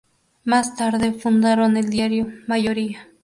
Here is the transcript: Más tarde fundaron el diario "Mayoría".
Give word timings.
Más 0.45 0.75
tarde 0.75 1.13
fundaron 1.13 1.77
el 1.77 1.91
diario 1.91 2.27
"Mayoría". 2.47 3.07